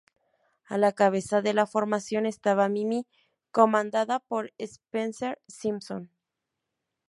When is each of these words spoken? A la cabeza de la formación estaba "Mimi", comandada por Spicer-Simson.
A 0.67 0.79
la 0.79 0.93
cabeza 0.93 1.43
de 1.43 1.53
la 1.53 1.67
formación 1.67 2.25
estaba 2.25 2.67
"Mimi", 2.69 3.05
comandada 3.51 4.17
por 4.17 4.51
Spicer-Simson. 4.59 6.09